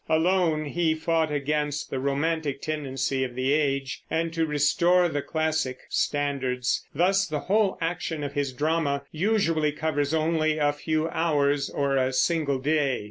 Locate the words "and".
4.09-4.33